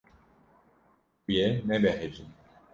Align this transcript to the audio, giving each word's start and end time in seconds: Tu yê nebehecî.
Tu 1.23 1.29
yê 1.37 1.47
nebehecî. 1.67 2.25